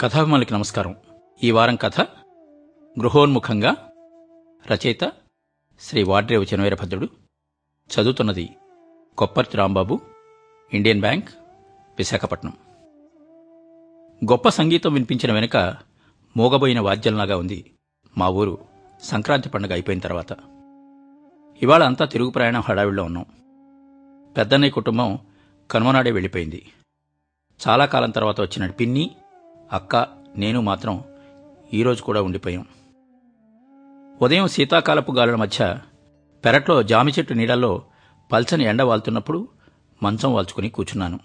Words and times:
కథాభిమానులకి 0.00 0.54
నమస్కారం. 0.54 0.96
ఈ 1.42 1.50
వారం 1.50 1.76
కథ 1.76 2.00
గృహోన్ముఖంగా 3.00 3.76
రచయిత 4.72 5.12
శ్రీ 5.80 6.02
వాడ్రేవు 6.02 6.42
చెనవీరభద్రుడు 6.42 7.08
చదువుతున్నది 7.90 8.50
కొప్పర్తి 9.18 9.56
రాంబాబు 9.56 10.00
ఇండియన్ 10.72 11.00
బ్యాంక్ 11.00 11.28
విశాఖపట్నం. 11.98 12.52
గొప్ప 14.24 14.48
సంగీతం 14.48 14.92
వినిపించిన 14.92 15.32
వెనుక 15.32 15.76
మోగబోయిన 16.36 16.80
వాద్యంలాగా 16.80 17.36
ఉంది 17.36 17.74
మా 18.18 18.28
ఊరు 18.28 18.58
సంక్రాంతి 19.02 19.48
పండుగ 19.48 19.72
అయిపోయిన 19.72 20.00
తర్వాత. 20.00 20.32
ఇవాళ 21.62 21.82
అంతా 21.82 22.04
తిరుగు 22.04 22.30
ప్రయాణం 22.30 22.60
హడావిడిలో 22.60 23.04
ఉన్నాం. 23.04 23.26
పెద్దన్నయ్య 24.36 24.70
కుటుంబం 24.70 25.18
కనుమనాడే 25.70 26.10
వెళ్ళిపోయింది. 26.10 26.66
చాలా 27.68 27.86
కాలం 27.86 28.10
తర్వాత 28.10 28.40
వచ్చిన 28.40 28.70
పిన్ని 28.70 29.10
అక్క 29.74 30.08
నేను 30.36 30.60
మాత్రం 30.60 31.04
ఈరోజు 31.74 32.02
కూడా 32.02 32.22
ఉండిపోయాం. 32.22 32.66
ఉదయం 34.22 34.48
శీతాకాలపు 34.48 35.12
గాలుల 35.12 35.34
మధ్య 35.34 35.78
పెరట్లో 36.44 36.82
జామి 36.82 37.12
చెట్టు 37.12 37.34
నీడల్లో 37.34 37.82
పల్చని 38.32 38.64
ఎండ 38.64 38.82
వాళ్తున్నప్పుడు 38.82 39.48
మంచం 40.02 40.34
వాల్చుకుని 40.34 40.68
కూర్చున్నాను. 40.68 41.20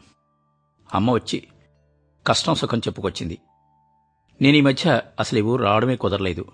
అమ్మ 0.94 1.12
వచ్చి 1.12 1.48
కష్టం 2.28 2.56
సుఖం 2.56 2.78
చెప్పుకొచ్చింది. 2.78 3.38
నేను 4.42 4.58
ఈ 4.58 4.62
మధ్య 4.62 5.02
అసలు 5.20 5.40
ఈ 5.40 5.42
ఊరు 5.42 5.64
రావడమే 5.64 5.96
కుదరలేదు. 5.96 6.46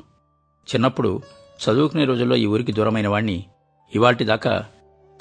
చిన్నప్పుడు 0.73 1.21
చదువుకునే 1.63 2.05
రోజుల్లో 2.05 2.35
ఈ 2.35 2.45
ఊరికి 2.45 2.71
దూరమైన 2.71 3.07
వాణ్ణి 3.07 3.45
ఇవాటి 3.95 4.25
దాకా 4.25 4.65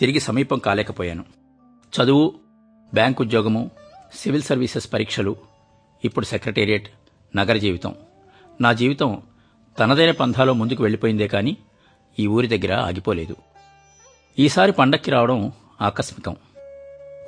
తిరిగి 0.00 0.20
సమీపం 0.20 0.59
కాలేకపోయాను. 0.59 1.25
చదువు 1.97 2.34
బ్యాంకు 2.95 3.22
ఉద్యోగము 3.22 3.70
సివిల్ 4.14 4.42
సర్వీసెస్ 4.42 4.92
పరీక్షలు 4.92 5.53
ఇప్పుడు 6.04 6.24
సెక్రటేరియట్ 6.24 6.88
నగర 7.36 7.56
జీవితం. 7.56 7.94
నా 8.60 8.72
జీవితం 8.72 9.22
తనదైన 9.78 10.10
పంథాలో 10.10 10.52
ముందుకు 10.52 10.83
వెళ్ళిపోయిందే 10.83 11.28
కానీ 11.28 11.56
ఈ 12.19 12.27
ఊరి 12.27 12.58
దగ్గర 12.58 12.74
ఆగిపోలేదు. 12.74 13.36
ఈసారి 14.38 14.72
పండక్కి 14.72 15.10
రావడం 15.10 15.52
ఆకస్మికం. 15.80 16.36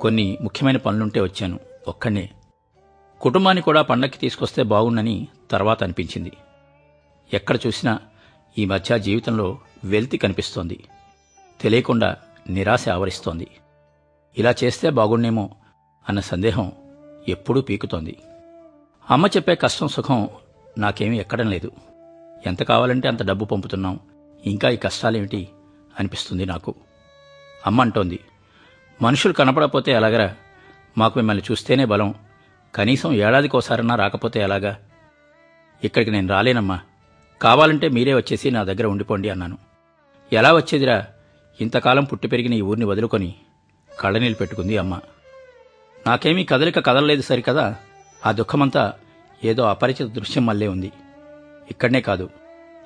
కొన్ని 0.01 0.37
ముఖ్యమైన 0.41 0.77
పనులుంటే 0.77 1.21
వచ్చాను. 1.21 1.59
ఒక్కనే 1.87 2.29
కుటుంబాన్ని 3.21 3.61
కూడా 3.61 3.81
పండక్కి 3.81 4.17
తీసుకొస్తే 4.17 4.63
బాగుండని 4.63 5.27
తర్వాత 5.51 5.83
అనిపించింది. 5.83 6.31
ఎక్కడ 7.33 7.57
చూసినా 7.67 7.99
ఈ 8.57 8.65
మధ్య 8.65 8.99
జీవితంలో 8.99 9.57
వెల్తి 9.83 10.17
కనిపిస్తోంది. 10.17 10.83
తెలియకుండా 11.61 12.15
నిరాశ 12.49 12.89
ఆవరిస్తోంది. 12.89 13.47
ఇలా 14.37 14.53
చేస్తే 14.63 14.89
బాగుండేమో 14.89 15.49
అన్న 16.09 16.19
సందేహం 16.19 16.71
ఎప్పుడూ 17.27 17.61
పీకుతోంది. 17.61 18.17
అమ్మ 19.11 19.27
చెప్పే 19.27 19.55
కష్టం 19.55 19.87
సుఖం 19.87 20.29
నాకేమీ 20.77 21.19
ఎక్కడం 21.19 21.49
లేదు. 21.49 21.71
ఎంత 22.45 22.63
కావాలంటే 22.63 23.07
అంత 23.07 23.23
డబ్బు 23.23 23.45
పంపుతున్నాం. 23.45 23.99
ఇంకా 24.45 24.69
ఈ 24.69 24.75
కష్టాలేమిటి 24.75 25.47
అనిపిస్తుంది 25.99 26.45
నాకు. 26.45 26.75
అమ్మ 27.67 27.81
అంటోంది 27.81 28.19
మనుషులు 29.01 29.33
కనపడపోతే 29.33 29.91
ఎలాగరా? 29.91 30.35
మాకు 30.97 31.19
మిమ్మల్ని 31.19 31.43
చూస్తేనే 31.51 31.85
బలం. 31.85 32.15
కనీసం 32.75 33.13
ఏడాదికోసారన్నా 33.13 33.95
రాకపోతే 33.95 34.39
ఎలాగా? 34.39 34.77
ఇక్కడికి 35.83 36.11
నేను 36.11 36.27
రాలేనమ్మా. 36.27 36.79
కావాలంటే 37.41 37.89
మీరే 37.89 38.13
వచ్చేసి 38.13 38.51
నా 38.51 38.63
దగ్గర 38.63 38.85
ఉండిపోండి 38.85 39.29
అన్నాను. 39.29 39.57
ఎలా 40.33 40.53
వచ్చేదిరా? 40.53 41.07
ఇంతకాలం 41.61 42.03
పుట్టి 42.03 42.27
పెరిగిన 42.27 42.53
ఈ 42.53 42.61
ఊరిని 42.61 42.85
వదులుకొని 42.85 43.35
కళ్ళనీళ్ళు 43.99 44.37
పెట్టుకుంది 44.37 44.77
అమ్మ. 44.77 44.99
నాకేమీ 46.07 46.43
కదలిక 46.43 46.85
కదలలేదు 46.85 47.21
సరికదా? 47.21 47.75
ఆ 48.25 48.31
దుఃఖమంతా 48.31 48.93
ఏదో 49.43 49.63
అపరిచిత 49.63 50.07
దృశ్యం 50.07 50.45
మళ్ళీ 50.45 50.67
ఉంది. 50.67 50.91
ఇక్కడనే 51.71 52.01
కాదు 52.01 52.29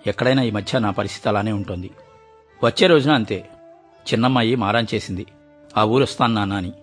ఎక్కడైనా 0.08 0.44
ఈ 0.44 0.52
మధ్య 0.52 0.80
నా 0.80 0.92
పరిస్థితి 0.92 1.30
అలానే 1.30 1.52
ఉంటుంది. 1.52 1.92
వచ్చే 2.64 2.88
రోజున 2.88 3.14
అంతే 3.14 3.50
చిన్నమ్మాయి 4.14 4.56
మారాన్ 4.56 4.88
చేసింది. 4.94 5.26
ఆ 5.78 5.84
ఊరు 5.84 6.04
వస్తాను 6.04 6.34
నాన్న 6.34 6.54
అని 6.54 6.74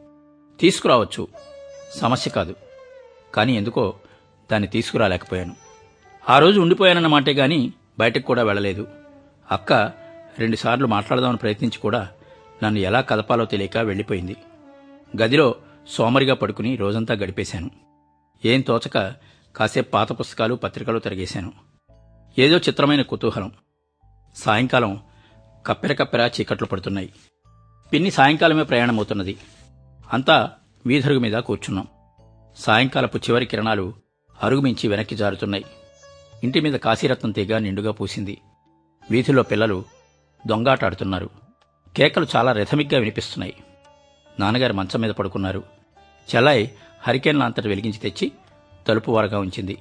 తీసుకురావచ్చు 0.61 1.29
సమస్య 1.97 2.31
కాదు. 2.31 2.55
కానీ 3.35 3.57
ఎందుకో 3.57 3.95
దాన్ని 4.53 4.69
తీసుకురాలేకపోయాను. 4.69 5.57
ఆ 6.29 6.39
రోజు 6.39 6.61
ఉండిపోయానన్న 6.61 7.07
మాటే 7.07 7.33
గాని 7.33 7.73
బయటకు 7.99 8.23
కూడా 8.23 8.43
వెళ్ళలేదు. 8.43 8.89
అక్క 9.51 9.73
రెండుసార్లు 10.39 10.87
మాట్లాడదామని 10.87 11.37
ప్రయత్నించి 11.37 11.79
కూడా 11.79 12.09
నన్ను 12.65 12.81
ఎలా 12.81 13.01
కదపాలో 13.01 13.45
తెలియక 13.45 13.79
వెళ్ళిపోయింది. 13.79 14.37
గదిలో 15.23 15.55
సోమరిగా 15.89 16.35
పడుకుని 16.35 16.77
రోజంతా 16.77 17.15
గడిపేశాను. 17.15 17.71
ఏం 18.45 18.61
తోచక 18.61 19.15
కాసేపు 19.57 19.91
పాత 19.91 20.13
పుస్తకాలు 20.13 20.55
పత్రికలు 20.55 20.99
తిరిగేశాను. 20.99 21.53
ఏదో 22.39 22.57
చిత్రమైన 22.57 23.03
కుతూహలం. 23.03 23.53
సాయంకాలం 24.37 25.03
కప్పెర 25.67 25.93
కప్పెర 25.93 26.31
చీకట్లు 26.41 26.67
పడుతున్నాయి. 26.67 27.13
పిన్ని 27.93 28.11
సాయంకాలమే 28.11 28.63
ప్రయాణమవుతున్నది. 28.63 29.39
అంతా 30.13 30.53
వీధరుగు 30.87 31.19
మీద 31.19 31.33
కూర్చున్నాం. 31.33 31.87
సాయంకాలపు 32.57 33.19
చివరి 33.19 33.47
కిరణాలు 33.47 33.95
అరుగుమించి 34.43 34.89
వెనక్కి 34.89 35.17
జారుతున్నాయి. 35.17 35.65
ఇంటి 36.45 36.61
మీద 36.61 36.75
కాశీరత్నం 36.75 37.31
తీగ 37.31 37.59
నిండుగా 37.59 37.91
పూసింది. 37.91 38.39
వీధిలో 39.11 39.43
పిల్లలు 39.43 39.85
దొంగాటాడుతున్నారు. 40.47 41.31
కేకలు 41.97 42.27
చాలా 42.37 42.53
రిథమిక్గా 42.53 43.01
వినిపిస్తున్నాయి. 43.01 43.55
నాన్నగారు 44.41 44.73
మంచం 44.73 45.01
మీద 45.01 45.11
పడుకున్నారు. 45.11 45.63
చెల్లాయి 46.35 46.75
హరికేన్ 47.03 47.43
అంతటి 47.43 47.69
వెలిగించి 47.69 47.99
తెచ్చి 47.99 48.33
తలుపు 48.89 49.13
వరగా 49.13 49.39
ఉంచింది. 49.39 49.79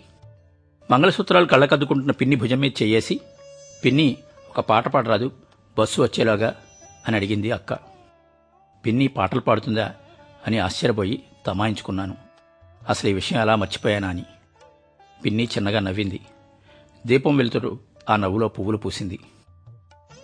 మంగళసూత్రాలు 0.92 1.46
కళ్ళకద్దుకుంటున్న 1.46 2.12
పిన్ని 2.12 2.36
భుజం 2.36 2.60
మీద 2.60 2.72
చేయేసి 2.84 3.20
పిన్ని 3.86 4.18
ఒక 4.50 4.60
పాట 4.60 4.88
పాడరాదు 4.88 5.32
బస్సు 5.80 6.02
వచ్చేలాగా 6.02 6.56
అని 7.08 7.16
అడిగింది 7.16 7.52
అక్క. 7.52 7.74
పిన్ని 8.86 9.08
పాటలు 9.08 9.40
పాడుతుందా? 9.40 9.94
అని 10.48 10.60
ఆశ్చర్యపోయి 10.60 11.24
తమాయించుకున్నాను. 11.46 12.18
అసలు 12.90 13.10
ఈ 13.10 13.14
విషయం 13.14 13.42
అలా 13.42 13.56
మర్చిపోయానా 13.56 14.08
అని 14.08 14.24
పిన్ని 15.26 15.44
చిన్నగా 15.44 15.80
నవ్వింది. 15.80 16.20
దీపం 17.08 17.38
వెలుతురు 17.38 17.80
ఆ 18.10 18.16
నవ్వులో 18.16 18.48
పువ్వులు 18.48 18.78
పూసింది. 18.78 19.20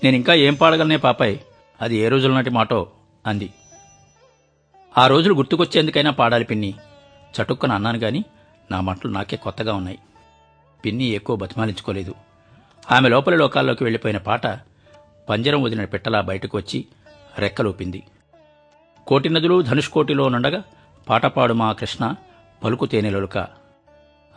నేనింకా 0.03 0.34
ఏం 0.34 0.53
పాడగలనే 0.53 0.98
పాపాయ్ 0.98 1.38
అది 1.82 1.96
ఏ 1.96 2.08
రోజుల 2.08 2.32
నాటి 2.32 2.50
మాటో 2.50 2.92
అంది. 3.28 3.50
ఆ 4.98 5.08
రోజులు 5.08 5.34
గుర్తుకొచ్చేందుకైనా 5.34 6.12
పాడాలి 6.12 6.46
పిన్ని. 6.46 6.74
చటుక్కున 7.34 7.72
అన్నాను 7.72 7.98
గాని 7.98 8.24
నా 8.72 8.81
మాటలు 8.81 9.12
నాకే 9.12 9.38
కొత్తగా 9.38 9.74
ఉన్నాయి. 9.74 10.00
పిన్ని 10.86 11.04
ఎక్కువ 11.04 11.36
బతిమాలించుకోలేదు. 11.36 12.16
ఆమె 12.92 13.09
లోపలి 13.09 13.38
లోకాల్లోకి 13.38 13.84
వెళ్ళిపోయిన 13.84 14.18
పాట 14.18 14.48
పంజరం 15.30 15.62
వదిలిన 15.62 15.86
పిట్టలా 15.86 16.22
బయటకు 16.22 16.58
వచ్చి 16.58 16.86
రెక్కలూపింది. 17.38 18.03
కోటి 19.08 19.30
నదులు 19.30 19.62
ధనుష్కోటిలో 19.62 20.30
నుండగా 20.30 20.64
పాట 21.09 21.26
పాడు 21.26 21.53
మా 21.53 21.72
కృష్ణ 21.72 22.16
పలుకు 22.64 22.86
తేనెలొలుక 22.86 23.38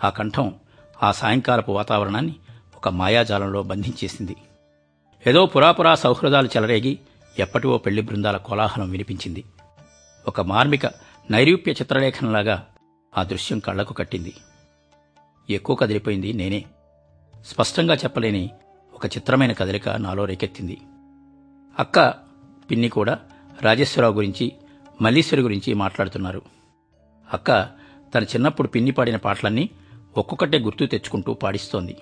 ఆ 0.04 0.08
కంఠం 0.08 0.54
ఆ 1.02 1.12
సాయంకాలపు 1.12 1.72
వాతావరణాన్ని 1.72 2.34
ఒక 2.76 2.88
మాయాజాలంలో 2.88 3.62
బంధించేసింది. 3.62 4.36
ఏదో 5.26 5.46
పురాపురా 5.46 5.94
సౌహృదాలు 5.94 6.46
చెలరేగి 6.46 6.98
ఎప్పటివో 7.38 7.78
పెళ్ళి 7.78 8.02
బృందాల 8.02 8.36
కోలాహలం 8.36 8.90
వినిపించింది. 8.90 9.44
ఒక 10.26 10.40
మార్మిక 10.40 10.86
నైరూప్య 11.30 11.72
చిత్రలేఖనంలాగా 11.72 12.66
ఆ 13.16 13.22
దృశ్యం 13.22 13.58
కళ్ళకు 13.58 13.92
కట్టింది. 13.92 14.32
ఎక్కువ 15.50 15.76
కదిలిపోయింది 15.76 16.32
నేనే. 16.32 16.64
స్పష్టంగా 17.44 17.94
చెప్పలేని 17.94 18.50
ఒక 18.94 19.06
చిత్రమైన 19.06 19.52
కదలిక 19.52 19.88
నాలో 19.88 20.24
రేకెత్తింది. 20.24 20.80
అక్క 21.78 22.10
పిన్ని 22.70 22.88
కూడా 22.88 23.18
రాజేశ్వరరావు 23.62 24.14
గురించి 24.14 24.52
మల్లీశ్వరి 25.02 25.42
గురించి 25.42 25.74
మాట్లాడుతున్నారు. 25.74 26.42
అక్క 27.32 27.68
తన 28.14 28.22
చిన్నప్పుడు 28.22 28.68
పిన్ని 28.68 28.90
పాడిన 28.90 29.16
పాటలన్నీ 29.16 29.70
ఒక్కొక్కటే 30.16 30.58
గుర్తు 30.58 30.84
తెచ్చుకుంటూ 30.84 31.34
పాడిస్తోంది. 31.34 31.96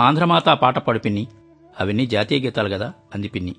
ఆంధ్రమాత 0.00 0.48
ఆ 0.48 0.54
పాట 0.54 0.78
పాడు 0.78 0.98
పిన్ని 0.98 1.28
అవన్నీ 1.80 2.06
జాతీయ 2.06 2.40
గీతాలు 2.40 2.68
కదా 2.68 2.92
అంది 3.14 3.28
పిన్ని. 3.28 3.54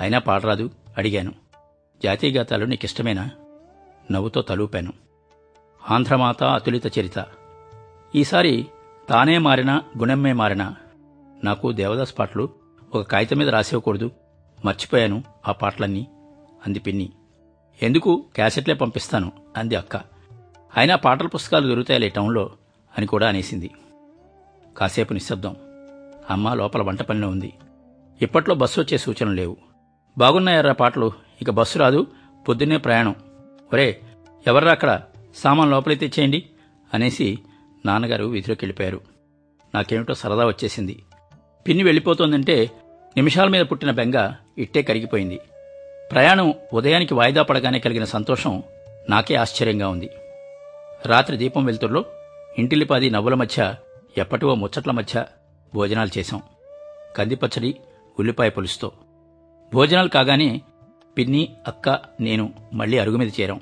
అయినా 0.00 0.18
పాడరాదు 0.18 0.70
అడిగాను. 0.98 1.41
జాతీయ 2.04 2.38
గీతాలు 2.38 2.64
నీకిష్టమేనా? 2.64 3.30
నవ్వుతో 4.10 4.42
తలూపాను. 4.42 4.92
ఆంధ్రమాత 5.90 6.44
అతులిత 6.44 6.98
చరిత. 6.98 7.26
ఈసారి 8.14 8.66
తానే 9.08 9.38
మారినా 9.38 9.82
గుణమ్మే 9.98 10.32
మారినా 10.32 10.76
నాకు 11.44 11.72
దేవదాస్ 11.72 12.18
పాటలు 12.18 12.48
ఒక 12.94 13.10
కాగితం 13.10 13.36
మీద 13.36 13.48
రాసివ్వకూడదు. 13.48 14.10
మర్చిపోయాను 14.64 15.24
ఆ 15.48 15.52
పాటలన్నీ 15.52 16.06
అంది 16.66 16.78
పిన్ని. 16.78 17.12
ఎందుకు? 17.82 18.24
క్యాసెట్లే 18.34 18.74
పంపిస్తాను 18.74 19.32
అంది 19.56 19.76
అక్క. 19.76 19.96
అయినా 20.76 20.96
పాటల 20.96 21.26
పుస్తకాలు 21.26 21.68
దొరుకుతాయిలే 21.68 22.08
టౌన్లో 22.08 22.50
అని 22.98 23.06
కూడా 23.06 23.28
అనేసింది. 23.28 23.70
కాసేపు 24.76 25.12
నిశ్శబ్దం. 25.12 25.56
అమ్మ 26.30 26.54
లోపల 26.54 26.82
వంట 26.82 27.02
పనిలో 27.02 27.28
ఉంది. 27.28 27.52
ఇప్పట్లో 28.22 28.54
బస్సు 28.54 28.80
వచ్చే 28.80 28.98
సూచనలు 28.98 29.34
లేవు. 29.34 29.56
బాగున్నాయర్రా 30.18 30.72
పాటలు? 30.72 31.21
ఇక 31.42 31.50
బస్సు 31.50 31.78
రాదు 31.78 32.06
పొద్దున్నే 32.48 32.76
ప్రయాణం. 32.76 33.14
ఒరే 33.72 34.00
ఎవర్రా 34.46 34.72
అక్కడ? 34.72 35.00
సామాన్ 35.36 35.70
లోపలి 35.70 35.96
తెచ్చేయండి 35.96 36.46
అనేసి 36.94 37.38
నాన్నగారు 37.86 38.24
వీధిలోకి 38.24 38.64
వెళ్ళిపోయారు. 38.64 39.00
నాకేమిటో 39.74 40.14
సరదా 40.14 40.46
వచ్చేసింది. 40.46 41.02
పిన్ని 41.68 41.84
వెళ్ళిపోతోందంటే 41.84 42.70
నిమిషాల 43.16 43.48
మీద 43.48 43.64
పుట్టిన 43.64 43.90
బెంగ 43.90 44.32
ఇట్టే 44.58 44.82
కరిగిపోయింది. 44.82 45.40
ప్రయాణం 46.12 46.54
ఉదయానికి 46.72 47.14
వాయిదా 47.14 47.42
పడగానే 47.42 47.78
కలిగిన 47.78 48.04
సంతోషం 48.04 48.62
నాకే 49.10 49.34
ఆశ్చర్యంగా 49.34 49.88
ఉంది. 49.88 50.10
రాత్రి 51.06 51.36
దీపం 51.36 51.64
వెలుతురులో 51.64 52.04
ఇంటిలిపాది 52.58 53.10
నవ్వుల 53.10 53.34
మధ్య 53.34 53.74
ఎప్పటివో 54.18 54.54
ముచ్చట్ల 54.54 54.90
మధ్య 54.90 55.24
భోజనాలు 55.74 56.18
చేశాం. 56.18 56.42
కందిపచ్చడి 57.16 57.74
ఉల్లిపాయ 58.18 58.50
పులుసుతో. 58.50 58.92
భోజనాలు 59.74 60.08
కాగానే 60.08 60.60
పిన్ని 61.18 61.56
అక్క 61.66 62.00
నేను 62.20 62.52
మళ్ళీ 62.72 62.98
అరుగు 62.98 63.16
మీద 63.16 63.30
చేరాం. 63.40 63.60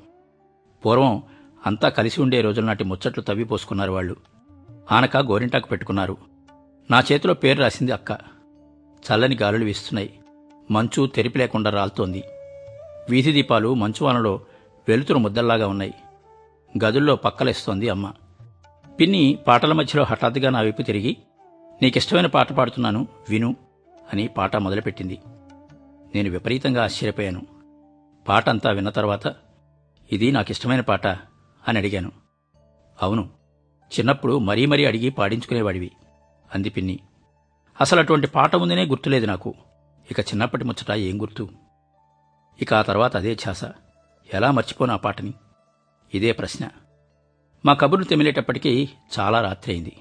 పూర్వం 0.86 1.22
అంతా 1.66 1.88
కలిసి 1.88 2.22
ఉండే 2.22 2.40
రోజుల 2.40 2.64
నాటి 2.64 2.84
ముచ్చట్లు 2.84 3.22
తవ్విపోసుకున్నారు 3.22 3.92
వాళ్ళు. 3.92 4.16
ఆనక 4.92 5.16
గోరింటాకు 5.16 5.68
పెట్టుకున్నారు. 5.68 6.16
నా 6.90 7.02
చేతిలో 7.12 7.34
పేరు 7.34 7.60
రాసింది 7.60 7.92
అక్క. 7.92 8.12
చల్లని 9.00 9.36
గాలులు 9.42 9.64
వీస్తున్నాయి. 9.64 10.20
మంచు 10.70 11.06
తెరిపి 11.06 11.38
లేకుండా 11.38 11.70
రాలుతోంది. 11.70 12.24
వీధి 13.10 13.32
దీపాలు 13.32 13.74
మంచువానలో 13.74 14.40
వెలుతురు 14.88 15.18
ముద్దల్లాగా 15.18 15.68
ఉన్నాయి. 15.68 15.94
గదుల్లో 16.84 17.16
పక్కలేస్తోంది 17.16 17.88
అమ్మ. 17.88 18.12
పిన్ని 19.00 19.38
పాటల 19.46 19.72
మధ్యలో 19.72 20.04
హఠాత్తుగా 20.04 20.50
నా 20.50 20.60
వైపు 20.60 20.82
తిరిగి 20.82 21.16
నీకిష్టమైన 21.82 22.26
పాట 22.26 22.52
పాడుతున్నాను 22.52 23.06
విను 23.30 23.56
అని 24.12 24.28
పాట 24.28 24.56
మొదలుపెట్టింది. 24.56 25.18
నేను 26.14 26.30
విపరీతంగా 26.30 26.84
ఆశ్చర్యపోయాను. 26.84 27.46
పాట 28.28 28.48
అంతా 28.48 28.70
విన్న 28.70 28.90
తర్వాత 28.90 29.34
ఇది 30.12 30.32
నాకిష్టమైన 30.32 30.80
పాట 30.80 31.06
అని 31.68 31.78
అడిగాను. 31.78 32.12
అవును. 33.02 33.30
చిన్నప్పుడు 33.98 34.38
మరీ 34.38 34.66
మరీ 34.66 34.84
అడిగి 34.84 35.10
పాడించుకునేవాడివి 35.10 35.90
అంది 36.54 36.70
పిన్ని. 36.70 36.98
అసలు 37.80 38.00
అటువంటి 38.00 38.26
పాట 38.26 38.56
ఉందనే 38.56 38.84
గుర్తులేదు 38.84 39.26
నాకు. 39.26 39.54
ఇక 40.10 40.20
చిన్నప్పటి 40.20 40.64
ముచ్చట 40.64 40.90
ఏం 40.90 41.20
గుర్తు? 41.20 41.48
ఇక 42.60 42.74
ఆ 42.74 42.82
తర్వాత 42.82 43.16
అదే 43.16 43.36
ఛాస. 43.48 43.64
ఎలా 44.34 44.50
మర్చిపోను 44.50 44.92
ఆ 44.92 44.96
పాటని? 44.96 45.34
ఇదే 46.14 46.32
ప్రశ్న. 46.32 46.68
మా 47.66 47.74
కబుర్లు 47.74 48.04
తెమిలేటప్పటికీ 48.04 48.88
చాలా 49.18 49.40
రాత్రి 49.40 49.74
అయింది 49.74 49.96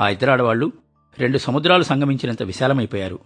ఆ 0.00 0.08
ఇద్దరు 0.08 0.30
ఆడవాళ్ళు 0.30 0.72
రెండు 1.18 1.38
సముద్రాలు 1.38 1.82
సంగమించినంత 1.82 2.42
విశాలమైపోయారు. 2.42 3.18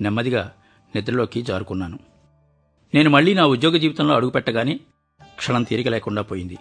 నెమ్మదిగా 0.00 0.52
నిద్రలోకి 0.96 1.42
జారుకున్నాను. 1.42 1.98
నేను 2.94 3.10
మళ్ళీ 3.10 3.34
నా 3.34 3.46
ఉద్యోగ 3.46 3.76
జీవితంలో 3.76 4.14
అడుగుపెట్టగానే 4.14 4.80
క్షణం 5.22 5.62
తీరిక 5.62 5.88
లేకుండా 5.88 6.22
పోయింది. 6.22 6.58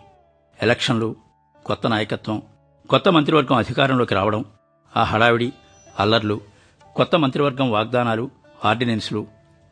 ఎలక్షన్లు 0.61 1.15
కొత్త 1.65 1.87
నాయకత్వం 1.87 2.41
కొత్త 2.89 3.09
మంత్రివర్గం 3.09 3.55
అధికారంలోకి 3.55 4.15
రావడం 4.15 4.45
ఆ 4.97 5.03
హడావిడి 5.03 5.53
అల్లర్లు 5.99 6.41
కొత్త 6.95 7.15
మంత్రివర్గం 7.15 7.71
వాగ్దానాలు 7.71 8.31
ఆర్డినెన్స్లు 8.65 9.27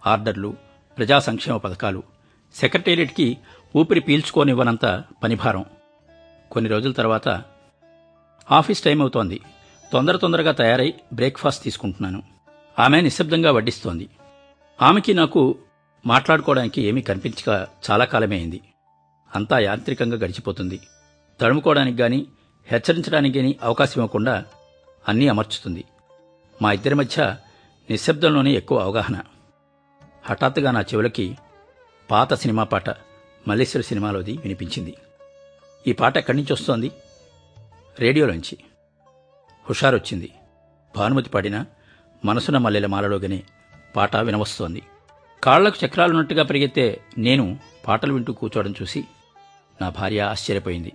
ఆర్డర్లు 0.07 0.56
ప్రజా 0.97 1.19
సంక్షేమ 1.19 1.57
పథకాలు 1.57 2.03
సెక్రటేరియట్కి 2.55 3.38
ఊపిరి 3.75 4.00
పీల్చుకోనివ్వనంత 4.00 5.03
పనిభారం. 5.23 5.65
కొన్ని 6.51 6.71
రోజుల 6.71 6.91
తర్వాత 6.91 7.44
ఆఫీస్ 8.51 8.83
టైం 8.83 9.01
అవుతోంది. 9.01 9.41
తొందర 9.94 10.17
తొందరగా 10.17 10.51
తయారై 10.51 10.94
బ్రేక్ఫాస్ట్ 11.13 11.63
తీసుకుంటున్నాను. 11.63 12.23
ఆమె 12.79 13.01
నిశ్శబ్దంగా 13.01 13.51
వడ్డిస్తోంది. 13.51 14.09
ఆమెకి 14.81 15.13
నాకు 15.13 15.57
మాట్లాడుకోవడానికి 16.05 16.81
ఏమీ 16.81 17.01
కనిపించక 17.01 17.67
చాలా 17.91 18.05
కాలమే 18.05 18.35
అయింది. 18.35 18.61
అంతా 19.35 19.59
యాంత్రికంగా 19.59 20.17
గడిచిపోతుంది. 20.17 20.79
తడుముకోవడానికి 21.41 22.01
గాని 22.01 22.25
హెచ్చరించడానికి 22.67 23.39
గాని 23.39 23.55
అవకాశం 23.63 23.93
ఇవ్వకుండా 23.95 24.45
అన్నీ 25.07 25.27
అమర్చుతుంది. 25.27 25.85
మా 26.61 26.71
ఇద్దరి 26.71 26.95
మధ్య 26.95 27.35
నిశ్శబ్దంలోనే 27.89 28.51
ఎక్కువ 28.51 28.79
అవగాహన. 28.79 29.21
హఠాత్తుగా 30.25 30.71
నా 30.71 30.81
చెవులకి 30.81 31.37
పాత 32.11 32.33
సినిమా 32.33 32.63
పాట 32.63 32.89
మల్లేశ్వర 33.47 33.83
సినిమాలోది 33.83 34.31
వినిపించింది. 34.31 34.95
ఈ 35.87 35.91
పాట 35.91 36.17
ఎక్కడి 36.17 36.37
నుంచి 36.37 36.53
వస్తోంది? 36.53 36.91
రేడియోలోంచి. 37.99 38.57
హుషారొచ్చింది. 39.69 40.31
భానుమతి 40.95 41.29
పాడిన 41.29 41.65
మనసున 42.25 42.57
మల్లెల 42.57 42.85
మాలలోగానే 42.85 43.43
పాట 43.95 44.15
వినవస్తోంది. 44.15 44.81
కాళ్ళకు 45.44 45.86
చక్రాలున్నట్టుగా 45.86 46.44
పరిగెత్తే 46.44 47.01
నేను 47.18 47.59
పాటలు 47.88 48.13
వింటూ 48.13 48.33
కూర్చోవడం 48.33 48.74
చూసి 48.81 49.06
నా 49.81 49.89
భార్య 49.89 50.21
ఆశ్చర్యపోయింది. 50.21 50.91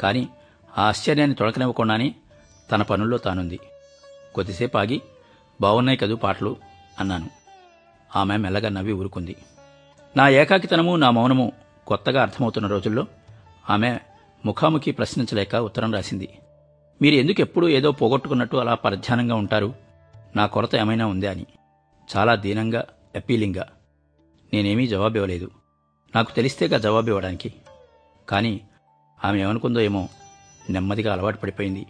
కాని 0.00 0.28
ఆ 0.78 0.82
ఆశ్చర్యాన్ని 0.82 1.36
తొడకనివ్వకుండానే 1.36 2.14
తన 2.72 2.82
పనుల్లో 2.82 3.18
తానుంది. 3.18 3.58
కొద్దిసేపు 4.34 4.78
ఆగి 4.78 5.02
బాగున్నాయి 5.60 5.98
కదూ 5.98 6.16
పాటలు 6.16 6.56
అన్నాను. 7.00 7.30
ఆమె 8.16 8.36
మెల్లగా 8.36 8.68
నవ్వి 8.68 8.92
ఊరుకుంది. 8.92 9.36
నా 10.16 10.28
ఏకాకితనము 10.28 10.96
నా 10.96 11.10
మౌనము 11.10 11.52
కొత్తగా 11.86 12.22
అర్థమవుతున్న 12.22 12.68
రోజుల్లో 12.68 13.06
ఆమె 13.70 13.98
ముఖాముఖి 14.46 14.92
ప్రశ్నించలేక 14.92 15.54
ఉత్తరం 15.54 15.94
రాసింది. 15.94 16.28
మీరు 17.02 17.14
ఎందుకు 17.14 17.40
ఎప్పుడూ 17.40 17.68
ఏదో 17.68 17.92
పోగొట్టుకున్నట్టు 17.92 18.56
అలా 18.56 18.74
పరధ్యానంగా 18.74 19.34
ఉంటారు? 19.34 19.74
నా 20.36 20.46
కొరత 20.46 20.76
ఏమైనా 20.76 21.06
ఉందా? 21.06 21.30
అని. 21.30 21.46
చాలా 22.16 22.34
దీనంగా 22.34 22.84
అపీలింగ్గా. 23.16 23.66
నేనేమీ 24.54 24.86
జవాబివ్వలేదు. 24.86 25.50
నాకు 26.16 26.34
తెలిస్తేగా 26.34 26.78
జవాబు 26.78 27.08
ఇవ్వడానికి 27.08 27.54
కానీ 28.28 28.60
ఆమె 29.24 29.42
ఏమనుకుందో 29.42 29.80
ఏమో 29.80 30.08
నెమ్మదిగా 30.70 31.12
అలవాటు 31.12 31.36
పడిపోయింది. 31.36 31.86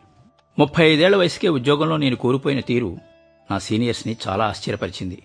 ముప్పై 0.58 0.90
ఐదేళ్ళ 0.90 1.16
వయసుకే 1.16 1.48
ఉద్యోగంలో 1.48 1.96
నేను 1.96 2.16
కూలిపోయిన 2.16 2.60
తీరు 2.60 2.98
నా 3.50 3.58
సీనియర్స్ని 3.58 4.16
చాలా 4.28 4.44
ఆశ్చర్యపరిచింది. 4.44 5.22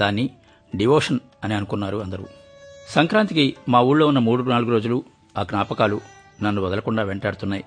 దాన్ని 0.00 0.30
డివోషన్ 0.76 1.18
అని 1.44 1.54
అనుకున్నారు 1.54 1.96
అందరూ. 1.96 2.26
సంక్రాంతికి 2.88 3.56
మా 3.68 3.80
ఊళ్ళో 3.80 4.06
ఉన్న 4.06 4.18
మూడు 4.18 4.42
నాలుగు 4.42 4.70
రోజులు 4.70 5.04
ఆ 5.38 5.42
జ్ఞాపకాలు 5.42 6.00
నన్ను 6.42 6.62
వదలకుండా 6.62 7.02
వెంటాడుతున్నాయి. 7.02 7.64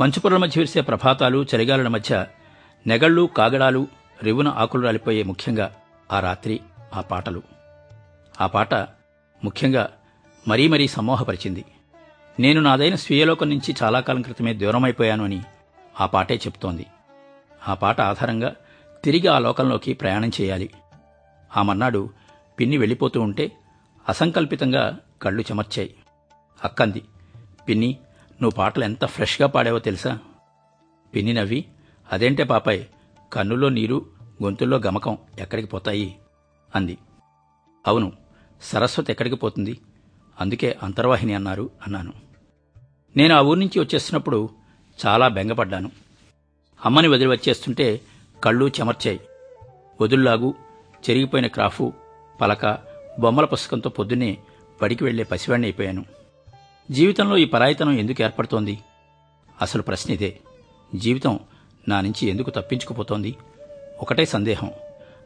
మంచుపొరల 0.00 0.36
మధ్య 0.36 0.52
విరిసే 0.56 0.80
ప్రభాతాలు 0.80 1.46
చలిగాలుల 1.54 1.88
మధ్య 1.88 2.26
నెగళ్ళు 2.86 3.22
కాగడాలు 3.22 3.86
రివున 4.22 4.48
ఆకులు 4.48 4.82
రాలిపోయే 4.82 5.22
ముఖ్యంగా 5.22 5.74
ఆ 6.12 6.20
రాత్రి 6.20 6.60
ఆ 6.94 7.00
పాటలు. 7.00 7.42
ఆ 8.40 8.46
పాట 8.46 8.74
ముఖ్యంగా 9.44 9.90
మరీ 10.48 10.68
మరీ 10.68 10.88
సమ్మోహపరిచింది 10.88 11.64
నేను 12.40 12.60
నాదైన 12.60 12.94
స్వీయలోకం 12.94 13.48
నుంచి 13.48 13.74
చాలా 13.82 14.00
కాలం 14.00 14.22
క్రితమే 14.22 14.54
దూరమైపోయాను 14.54 15.24
అని 15.24 15.42
ఆ 16.00 16.06
పాటే 16.06 16.34
చెప్తోంది. 16.34 16.86
ఆ 17.68 17.74
పాట 17.74 18.00
ఆధారంగా 18.00 18.54
తిరిగి 19.04 19.28
ఆ 19.28 19.38
లోకంలోకి 19.38 19.92
ప్రయాణం 19.92 20.30
చేయాలి. 20.40 20.70
ఆ 21.56 21.62
మర్నాడు 21.62 22.10
పిన్ని 22.60 22.78
వెళ్ళిపోతూ 22.78 23.20
ఉంటే 23.20 23.52
అసంకల్పితంగా 24.08 24.98
కళ్ళు 25.22 25.42
చెమర్చాయి. 25.42 25.94
అక్కంది 26.64 27.02
పిన్ని 27.68 27.96
నువ్వు 28.42 28.56
పాటలు 28.56 28.84
ఎంత 28.84 29.04
ఫ్రెష్గా 29.04 29.48
పాడావో 29.48 29.78
తెలుసా 29.78 30.18
పిన్ని 31.14 31.32
నవ్వి 31.32 31.64
అదేంటే 32.12 32.44
పాపాయ్ 32.44 32.84
కన్నుల్లో 33.32 33.68
నీరు 33.68 34.06
గొంతుల్లో 34.42 34.76
గమకం 34.76 35.18
ఎక్కడికి 35.38 35.68
పోతాయి? 35.68 36.16
అంది. 36.74 36.98
అవును 37.86 38.12
సరస్వతి 38.62 39.12
ఎక్కడికి 39.12 39.36
పోతుంది? 39.36 39.78
అందుకే 40.40 40.76
అంతర్వాహిని 40.82 41.34
అన్నారు 41.34 41.70
అన్నాను. 41.86 42.12
నేను 43.16 43.34
ఆ 43.34 43.40
ఊరి 43.40 43.60
నుంచి 43.60 43.80
వచ్చేస్తున్నప్పుడు 43.80 44.48
చాలా 45.06 45.28
బెంగపడ్డాను. 45.28 45.90
అమ్మని 46.84 47.08
వదిలి 47.08 47.30
వచ్చేస్తుంటే 47.30 48.00
కళ్ళు 48.44 48.68
చెమర్చాయి. 48.68 49.20
వదుల్లాగు 50.00 50.54
చెరిగిపోయిన 51.10 51.46
క్రాఫు 51.46 51.92
పలక 52.40 52.78
బొమ్మల 53.20 53.44
పుస్తకంతో 53.44 53.90
పొద్దున్నే 53.90 54.38
బడికి 54.82 55.04
వెళ్ళే 55.04 55.24
పసివాణ్ణి 55.24 55.66
అయిపోయాను. 55.66 56.04
జీవితంలో 56.90 57.36
ఈ 57.36 57.44
పరాయితనం 57.44 57.92
ఎందుకు 57.92 58.22
ఏర్పడుతోంది? 58.22 58.78
అసలు 59.62 59.82
ప్రశ్న 59.82 60.12
ఇదే. 60.12 60.40
జీవితం 60.94 61.40
నా 61.88 62.00
నుంచి 62.00 62.26
ఎందుకు 62.26 62.50
తప్పించుకుపోతోంది? 62.50 63.36
ఒకటే 64.00 64.24
సందేహం. 64.24 64.70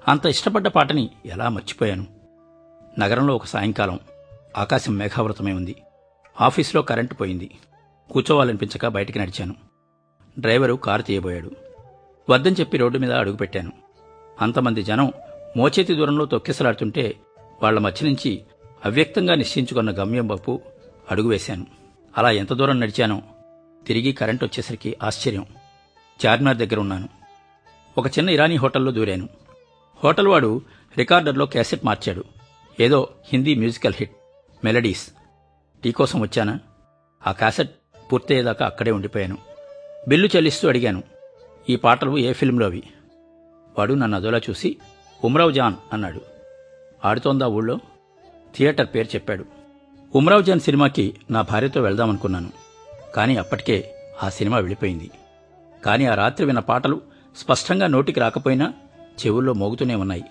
అంత 0.09 0.26
ఇష్టపడ్డ 0.26 0.69
పాటని 0.69 1.11
ఎలా 1.26 1.49
మర్చిపోయాను? 1.49 2.07
నగరంలో 2.99 3.35
ఒక 3.35 3.45
సాయంకాలం 3.45 3.99
ఆకాశం 4.57 4.97
మేఘావృతమై 4.97 5.52
ఉంది. 5.52 5.76
ఆఫీసులో 6.40 6.83
కరెంటు 6.83 7.14
పోయింది. 7.14 7.50
కూర్చోవాలనిపించక 8.11 8.87
బయటికి 8.87 9.19
నడిచాను. 9.19 9.55
డ్రైవరు 10.38 10.75
కారు 10.75 11.02
తీయబోయాడు. 11.02 11.50
వద్దని 12.31 12.57
చెప్పి 12.61 12.79
రోడ్డు 12.79 12.99
మీద 12.99 13.12
అడుగుపెట్టాను 13.12 13.73
అంతమంది 14.40 14.83
జనం 14.83 15.12
మోచేతి 15.57 15.95
దూరంలో 15.95 16.25
తొక్కిసలాడుతుంటే 16.25 17.14
వాళ్ళ 17.62 17.79
మధ్య 17.79 18.07
నుంచి 18.07 18.43
అవ్యక్తంగా 18.85 19.35
నిశ్చయించుకున్న 19.35 19.90
గమ్యం 19.90 20.29
వైపు 20.29 20.61
అడుగు 21.11 21.29
వేశాను. 21.29 21.67
అలా 22.19 22.31
ఎంత 22.31 22.52
దూరం 22.52 22.81
నడిచానో 22.81 23.23
తిరిగి 23.87 24.12
కరెంట్ 24.12 24.45
వచ్చేసరికి 24.45 24.97
ఆశ్చర్యం. 25.02 25.47
చార్మినార్ 26.26 26.56
దగ్గర 26.56 26.80
ఉన్నాను 26.80 27.08
ఒక 27.98 28.06
చిన్న 28.06 28.30
ఇరానీ 28.30 28.56
హోటల్లో 28.56 28.92
దూరాను. 28.92 29.28
హోటల్ 30.04 30.28
వాడు 30.28 30.62
రికార్డర్లో 30.98 31.46
క్యాసెట్ 31.46 31.84
మార్చాడు. 31.84 32.24
ఏదో 32.80 33.08
Hindi 33.32 33.54
musical 33.54 33.94
hit. 33.96 34.10
Melodies. 34.64 35.10
Tea 35.84 35.92
కోసం 35.92 36.20
వచ్చానా? 36.20 36.58
ఆ 37.26 37.32
క్యాసెట్ 37.32 37.70
పూర్తయ్యేదాకా 38.12 38.66
అక్కడే 38.66 38.90
ఉండిపోయాను. 38.90 39.38
బిల్లు 40.08 40.28
చెల్లిస్తూ 40.36 40.68
అడిగాను. 40.68 41.02
ఈ 41.68 41.76
పాటలు 41.76 42.18
ఏ 42.18 42.32
ఫిల్మ్లో 42.32 42.66
అవి? 42.66 42.82
వాడు 43.78 43.94
నన్ను 43.94 44.16
అదోలా 44.16 44.40
చూసి 44.50 44.76
ఉమ్రావ్ 45.24 45.54
జాన్ 45.54 45.74
అన్నాడు. 45.92 46.20
ఆడుతోందా 47.04 47.46
ఊళ్ళో? 47.46 47.78
థియేటర్ 48.56 48.86
పేరు 48.86 49.06
చెప్పాడు. 49.06 49.44
ఉమ్రావ్ 50.14 50.44
జాన్ 50.44 50.60
సినిమాకి 50.60 51.16
నా 51.30 51.42
భార్యతో 51.42 51.80
వెళ్దామనుకున్నాను. 51.80 52.52
కానీ 53.14 53.36
అప్పటికే 53.36 53.94
ఆ 54.22 54.28
సినిమా 54.28 54.58
వెళ్ళిపోయింది. 54.58 55.10
కానీ 55.84 56.06
ఆ 56.06 56.14
రాత్రి 56.14 56.46
విన్న 56.46 56.60
పాటలు 56.60 57.00
స్పష్టంగా 57.37 57.87
నోటికి 57.87 58.20
రాకపోయినా 58.20 58.72
చెవుల్లో 59.26 59.52
మోగుతూనే 59.52 59.94
ఉన్నాయి. 59.94 60.25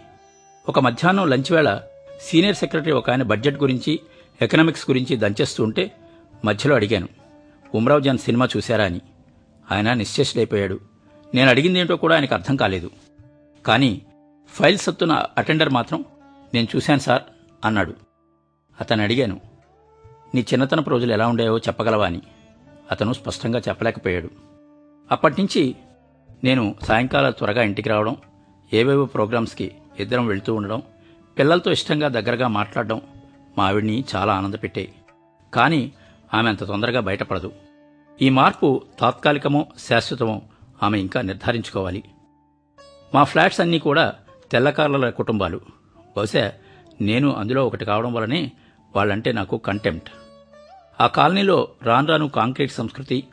ఒక 0.69 0.79
మధ్యాహ్నం 0.79 1.29
లంచ్ 1.29 1.51
వేళ 1.51 1.81
సీనియర్ 2.21 2.55
సెక్రటరీ 2.55 2.91
ఒక 2.91 3.09
ఆయన 3.09 3.23
బడ్జెట్ 3.23 3.61
గురించి 3.61 3.99
ఎకనామిక్స్ 4.41 4.89
గురించి 4.89 5.15
దంచేస్తూ 5.15 5.63
ఉంటే 5.63 5.91
మధ్యలో 6.45 6.75
అడిగాను 6.75 7.07
ఉమ్రావ్ 7.75 8.03
జాన్ 8.03 8.17
సినిమా 8.17 8.47
చూశారా? 8.57 8.85
అని. 8.85 9.01
ఆయన 9.71 9.93
నిశ్చేష్డైపోయాడు 9.93 10.79
నేను 11.35 11.49
అడిగిందేంటో 11.49 11.95
కూడా 11.95 12.15
ఆయనకు 12.15 12.33
అర్థం 12.33 12.55
కాలేదు. 12.55 12.91
కానీ 13.65 14.01
ఫైల్ 14.53 14.77
సత్తున 14.77 15.25
అటెండర్ 15.37 15.69
మాత్రం 15.69 16.05
నేను 16.53 16.67
చూశాను 16.75 16.99
సార్ 16.99 17.21
అన్నాడు. 17.65 17.93
అతను 18.81 19.03
అడిగాను 19.03 19.41
నీ 20.35 20.41
చిన్నతనపు 20.41 20.89
రోజులు 20.89 21.13
ఎలా 21.13 21.27
ఉండేవో 21.27 21.57
చెప్పగలవా? 21.57 22.05
అని. 22.05 22.21
అతను 22.91 23.13
స్పష్టంగా 23.13 23.61
చెప్పలేకపోయాడు. 23.69 24.48
అప్పటినుంచి 25.11 25.75
నేను 26.43 26.75
సాయంకాలం 26.83 27.31
త్వరగా 27.31 27.63
ఇంటికి 27.63 27.89
రావడం 27.89 28.15
ఏవేవో 28.73 29.05
ప్రోగ్రామ్స్కి 29.05 29.71
ఇద్దరం 29.99 30.27
వెళ్తూ 30.27 30.55
ఉండడం 30.55 30.81
పిల్లలతో 31.37 31.71
ఇష్టంగా 31.71 32.07
దగ్గరగా 32.07 32.47
మాట్లాడడం 32.47 33.01
మా 33.57 33.67
ఆవిడ్ని 33.67 34.03
చాలా 34.15 34.33
ఆనందపెట్టాయి. 34.33 34.93
కానీ 35.53 35.91
ఆమె 36.33 36.49
అంత 36.49 36.63
తొందరగా 36.63 36.99
బయటపడదు. 36.99 37.51
ఈ 38.21 38.29
మార్పు 38.29 38.81
తాత్కాలికమో 38.99 39.65
శాశ్వతమో 39.89 40.41
ఆమె 40.83 40.99
ఇంకా 40.99 41.21
నిర్ధారించుకోవాలి. 41.21 42.03
మా 43.15 43.23
ఫ్లాట్స్ 43.23 43.59
అన్నీ 43.59 43.79
కూడా 43.79 44.15
తెల్లకార్ల 44.51 45.09
కుటుంబాలు. 45.09 45.61
బహుశా 46.17 46.51
నేను 47.01 47.33
అందులో 47.33 47.67
ఒకటి 47.67 47.85
కావడం 47.85 48.13
వలనే 48.13 48.51
వాళ్ళంటే 48.95 49.31
నాకు 49.31 49.57
కంటెంప్ట్. 49.57 50.09
ఆ 51.01 51.07
కాలనీలో 51.07 51.67
రాను 51.83 52.07
రాను 52.07 52.29
కాంక్రీట్ 52.29 52.71
సంస్కృతి 52.71 53.23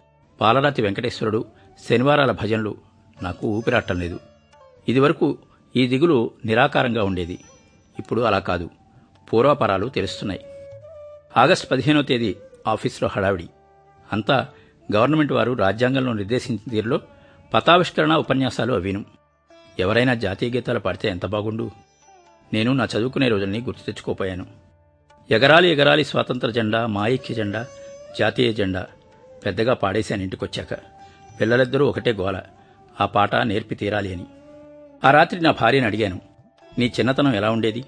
పాలరాతి 0.40 0.82
వెంకటేశ్వరుడు 0.82 1.44
శనివారాల 1.78 2.30
భజనలు 2.30 2.76
నాకు 3.22 3.46
ఊపిరాటం 3.46 4.00
లేదు. 4.00 4.20
ఇదివరకు 4.88 5.38
ఈ 5.76 5.86
దిగులు 5.86 6.30
నిరాకారంగా 6.44 7.04
ఉండేది. 7.04 7.38
ఇప్పుడు 7.98 8.20
అలా 8.20 8.38
కాదు. 8.38 8.70
పూర్వాపరాలు 9.32 9.88
తెలుస్తున్నాయి. 9.88 10.40
ఆగస్టు 11.36 11.66
పదిహేనో 11.66 12.02
తేదీ 12.02 12.36
ఆఫీసులో 12.66 13.10
హడావిడి. 13.12 13.48
అంతా 14.12 14.48
గవర్నమెంట్ 14.96 15.32
వారు 15.32 15.52
రాజ్యాంగంలో 15.52 16.12
నిర్దేశించిన 16.12 16.70
తీరులో 16.70 17.00
పతావిష్కరణ 17.54 18.14
ఉపన్యాసాలు 18.14 18.72
అవిను. 18.72 19.04
ఎవరైనా 19.78 20.14
జాతీయ 20.14 20.50
గీతాలు 20.50 20.78
పాడితే 20.78 21.08
ఎంత 21.08 21.26
బాగుండు? 21.26 21.70
నేను 22.52 22.72
నా 22.72 22.84
చదువుకునే 22.84 23.28
రోజుల్ని 23.28 23.60
గుర్తు 23.60 23.86
తెచ్చుకోపోయాను. 23.86 24.46
ఎగరాలి 25.30 25.68
ఎగరాలి 25.68 26.04
స్వాతంత్ర 26.04 26.50
జెండా 26.50 26.86
మాయిక్య 26.86 27.34
జెండా 27.34 27.66
జాతీయ 28.18 28.52
జెండా 28.52 28.86
పెద్దగా 29.46 29.74
పాడేశాను 29.74 30.22
ఇంటికొచ్చాక. 30.22 30.95
పిల్లలిద్దరూ 31.40 31.86
ఒకటే 31.86 32.12
గోల. 32.12 32.40
ఆ 33.00 33.06
పాట 33.06 33.36
నేర్పి 33.36 33.74
తీరాలి 33.74 34.14
అని. 34.14 34.26
ఆ 35.04 35.10
రాత్రి 35.10 35.40
నా 35.40 35.50
భార్యను 35.50 35.86
అడిగాను. 35.86 36.20
నీ 36.78 36.86
చిన్నతనం 36.86 37.34
ఎలా 37.34 37.50
ఉండేది? 37.50 37.84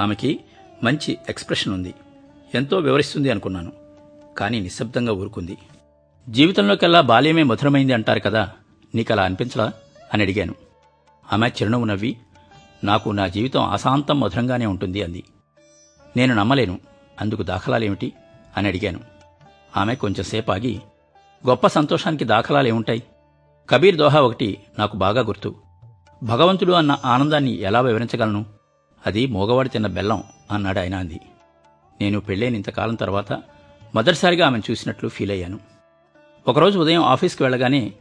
ఆమెకి 0.00 0.40
మంచి 0.82 1.18
ఎక్స్ప్రెషన్ 1.28 1.72
ఉంది. 1.72 1.94
ఎంతో 2.54 2.78
వివరిస్తుంది 2.78 3.30
అనుకున్నాను. 3.30 3.72
కానీ 4.38 4.60
నిశ్శబ్దంగా 4.60 5.12
ఊరుకుంది. 5.12 5.58
జీవితంలోకెల్లా 6.28 7.00
బాల్యమే 7.00 7.42
మధురమైంది 7.42 7.92
అంటారు 7.92 8.20
కదా 8.20 8.52
నీకలా 8.94 9.22
అనిపించలా? 9.22 9.72
అని 10.14 10.22
అడిగాను. 10.22 10.54
ఆమె 11.32 11.48
చిరునవ్వు 11.48 11.86
నవ్వి 11.86 12.16
నాకు 12.84 13.10
నా 13.10 13.26
జీవితం 13.26 13.70
అశాంతం 13.70 14.20
మధురంగానే 14.20 14.66
ఉంటుంది 14.66 15.02
అంది. 15.02 15.24
నేను 16.16 16.34
నమ్మలేను 16.34 16.78
అందుకు 17.20 17.42
దాఖలాలేమిటి? 17.42 18.12
అని 18.56 18.68
అడిగాను. 18.68 19.00
ఆమె 19.76 19.94
కొంచెంసేపు 19.94 20.52
ఆగి 20.52 20.80
గొప్ప 21.46 21.66
సంతోషానికి 21.66 22.24
దాఖలాలేముంటాయి? 22.24 23.02
కబీర్ 23.70 23.96
దోహా 23.96 24.20
ఒకటి 24.20 24.58
నాకు 24.78 24.96
బాగా 24.96 25.22
గుర్తు. 25.22 25.54
భగవంతుడు 26.22 26.72
అన్న 26.72 26.98
ఆనందాన్ని 27.04 27.60
ఎలా 27.60 27.80
వివరించగలను? 27.80 28.46
అది 29.06 29.26
మోగవాడి 29.26 29.68
తిన్న 29.68 29.86
బెల్లం 29.86 30.22
అన్నాడు 30.50 30.78
ఆయన 30.78 30.94
అంది. 30.94 31.20
నేను 32.00 32.20
పెళ్ళైన 32.20 32.56
ఇంతకాలం 32.56 32.94
తర్వాత 32.94 33.32
మొదటిసారిగా 33.94 34.46
ఆమెను 34.46 34.62
చూసినట్లు 34.70 35.08
ఫీల్ 35.08 35.30
అయ్యాను. 35.30 35.60
ఒకరోజు 36.48 36.78
ఉదయం 36.78 37.02
ఆఫీస్కి 37.02 37.42
వెళ్ళగానే 37.42 37.92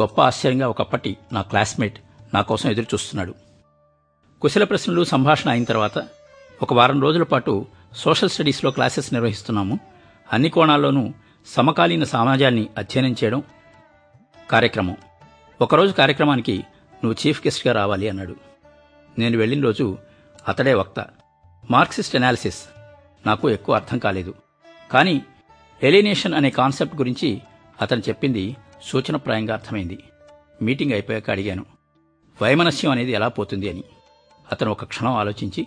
గొప్ప 0.00 0.20
ఆశ్చర్యంగా 0.20 0.68
ఒకప్పటి 0.68 1.16
నా 1.32 1.42
క్లాస్మేట్ 1.42 1.98
నా 2.34 2.40
కోసం 2.40 2.70
ఎదురు 2.70 2.86
చూస్తున్నాడు. 2.94 3.34
కుశల 4.42 4.64
ప్రశ్నలు 4.64 5.04
సంభాషణ 5.04 5.50
అయిన 5.50 5.64
తర్వాత 5.64 6.08
ఒక 6.62 6.74
వారం 6.74 7.02
రోజుల 7.02 7.22
పాటు 7.22 7.66
సోషల్ 7.96 8.28
స్టడీస్లో 8.28 8.70
క్లాసెస్ 8.70 9.14
నిర్వహిస్తున్నాము. 9.14 9.78
అన్ని 10.32 10.48
కోణాల్లోనూ 10.48 11.12
సమకాలీన 11.46 12.04
సమాజాన్ని 12.04 12.68
అధ్యయనం 12.78 13.12
చేయడం 13.12 13.42
కార్యక్రమం. 14.50 14.96
ఒకరోజు 15.60 15.92
కార్యక్రమానికి 15.92 16.58
నువ్వు 17.04 17.26
చీఫ్ 17.26 17.46
గెస్ట్గా 17.46 17.72
రావాలి 17.72 18.08
అన్నాడు. 18.08 18.36
నేను 19.18 19.38
వెళ్ళిన 19.38 19.64
రోజు 19.64 19.98
అతడే 20.48 20.74
వక్త. 20.74 21.06
మార్క్సిస్ట్ 21.70 22.16
అనాలిసిస్ 22.16 22.64
నాకు 23.26 23.50
ఎక్కువ 23.50 23.74
అర్థం 23.74 23.98
కాలేదు. 23.98 24.34
కానీ 24.92 25.22
ఎలినేషన్ 25.82 26.34
అనే 26.34 26.50
కాన్సెప్ట్ 26.50 26.96
గురించి 26.96 27.40
అతను 27.82 28.00
చెప్పింది 28.00 28.56
సూచనప్రాయంగా 28.82 29.54
అర్థమైంది. 29.54 29.98
మీటింగ్ 30.62 30.92
అయిపోయాక 30.92 31.30
అడిగాను 31.30 31.66
వైమనస్యం 32.42 32.90
అనేది 32.90 33.12
ఎలా 33.12 33.28
పోతుంది? 33.28 33.70
అని. 33.70 33.84
అతను 34.52 34.70
ఒక 34.70 34.84
క్షణం 34.84 35.12
ఆలోచించి 35.12 35.66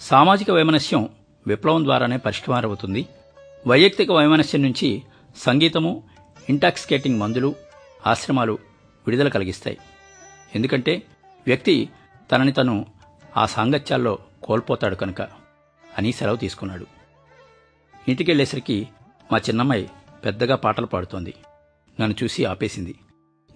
సామాజిక 0.00 0.50
వైమనస్యం 0.50 1.08
విప్లవం 1.46 1.84
ద్వారానే 1.84 2.16
పరిష్కారమవుతుంది. 2.16 3.06
వైయక్తిక 3.66 4.10
వైమనస్యం 4.10 4.62
నుంచి 4.62 5.02
సంగీతము 5.38 6.02
ఇంటాక్సికేటింగ్ 6.48 7.20
మందులు 7.20 7.54
ఆశ్రమాలు 8.06 8.52
విడుదల 9.06 9.28
కలిగిస్తాయి. 9.28 9.78
ఎందుకంటే 10.54 11.02
వ్యక్తి 11.46 11.88
తనని 12.32 12.52
తను 12.52 12.86
ఆ 13.36 13.46
సాంగత్యాల్లో 13.46 14.18
కోల్పోతాడు 14.42 14.94
కనుక 14.94 15.22
అని 15.98 16.12
సెలవు 16.12 16.36
తీసుకున్నాడు. 16.36 16.86
ఇంటికెళ్ళేసరికి 18.08 18.88
మా 19.32 19.38
చిన్నమ్మాయి 19.38 19.90
పెద్దగా 20.24 20.56
పాటలు 20.56 20.86
పాడుతోంది. 20.86 21.34
నన్ను 22.00 22.24
చూసి 22.24 22.44
ఆపేసింది. 22.44 22.94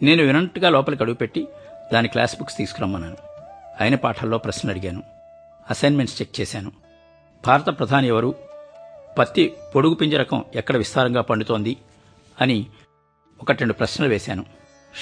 నేను 0.02 0.22
వినట్టుగా 0.22 0.70
లోపలికి 0.70 1.02
అడుగుపెట్టి 1.02 1.48
దాని 1.92 2.08
క్లాస్ 2.08 2.36
బుక్స్ 2.36 2.56
తీసుకురమ్మన్నాను. 2.56 3.16
అయిన 3.80 3.94
పాఠాల్లో 3.94 4.38
ప్రశ్నలు 4.38 4.76
అడిగాను. 4.76 5.02
అసైన్మెంట్స్ 5.70 6.22
చెక్ 6.22 6.40
చేశాను. 6.40 6.72
భారత 7.46 7.78
ప్రధాని 7.78 8.08
ఎవరు? 8.08 8.34
పత్తి 9.18 9.52
పొడుగు 9.74 9.94
పింజరకం 9.94 10.44
ఎక్కడ 10.54 10.76
విస్తారంగా 10.76 11.20
పండుతోంది 11.20 11.76
అని 12.40 12.66
ఒకటెండు 13.42 13.60
రెండు 13.60 13.72
ప్రశ్నలు 13.72 14.08
వేశాను. 14.08 14.44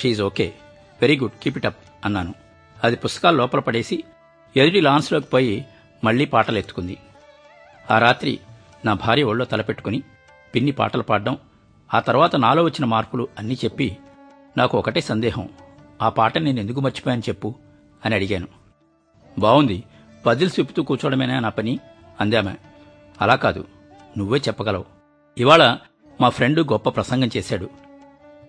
She's 0.01 0.23
okay 0.23 0.55
very 1.01 1.19
good 1.19 1.33
keep 1.43 1.57
it 1.57 1.67
up 1.67 1.77
అన్నాను. 2.05 2.35
అది 2.85 2.97
పుస్తకాలు 2.97 3.37
లోపల 3.37 3.61
పడేసి 3.61 4.05
ఎదుటి 4.57 4.81
లాన్స్లోకి 4.81 5.27
పోయి 5.27 5.65
మళ్ళీ 6.05 6.25
పాటలు 6.25 6.59
ఎత్తుకుంది. 6.59 6.99
ఆ 7.91 7.99
రాత్రి 7.99 8.41
నా 8.85 8.95
భార్య 8.95 9.23
ఒళ్ళో 9.23 9.45
తలపెట్టుకుని 9.45 10.03
పిన్ని 10.55 10.73
పాటలు 10.73 11.03
పాడడం 11.03 11.39
ఆ 11.95 12.01
తర్వాత 12.01 12.37
నాలో 12.37 12.65
వచ్చిన 12.65 12.85
మార్పులు 12.85 13.29
అన్నీ 13.39 13.59
చెప్పి 13.65 13.97
నాకు 14.59 14.79
ఒకటే 14.79 15.01
సందేహం. 15.01 15.49
ఆ 16.03 16.09
పాట 16.09 16.39
నేను 16.39 16.61
ఎందుకు 16.61 16.81
మర్చిపోయాను 16.81 17.23
చెప్పు 17.29 17.55
అని 18.05 18.15
అడిగాను. 18.15 18.49
బావుంది. 19.39 19.85
పజిల్స్ 20.27 20.61
విప్పుతూ 20.61 20.83
కూర్చోవడమేనా 20.83 21.41
నా 21.41 21.49
పని? 21.49 21.79
అందామె. 22.21 22.55
అలా 23.21 23.35
కాదు. 23.35 23.80
నువ్వే 24.19 24.39
చెప్పగలవు. 24.39 24.85
ఇవాళ 25.39 25.79
మా 26.21 26.29
ఫ్రెండ్ 26.29 26.73
గొప్ప 26.73 26.89
ప్రసంగం 26.89 27.31
చేశాడు. 27.37 27.71